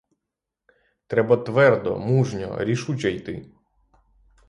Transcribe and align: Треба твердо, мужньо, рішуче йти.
Треба 1.07 1.37
твердо, 1.37 1.99
мужньо, 1.99 2.57
рішуче 2.63 3.11
йти. 3.11 3.45